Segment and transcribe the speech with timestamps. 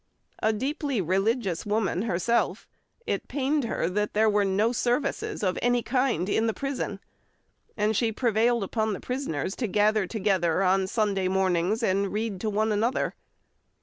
[0.41, 2.67] A deeply religious woman herself,
[3.05, 6.99] it pained her that there were no services of any kind in the prison,
[7.77, 12.49] and she prevailed upon the prisoners to gather together on Sunday mornings and read to
[12.49, 13.13] one another.